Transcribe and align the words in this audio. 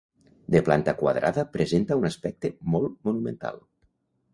De 0.55 0.61
planta 0.69 0.95
quadrada 1.01 1.45
presenta 1.59 2.01
un 2.03 2.11
aspecte 2.13 2.55
molt 2.77 3.01
monumental. 3.11 3.67